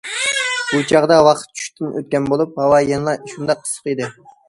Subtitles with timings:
[0.69, 4.15] بۇ چاغدا ۋاقىت چۈشتىن ئۆتكەن بولۇپ، ھاۋا يەنىلا شۇنداق ئىسسىق ئىدى.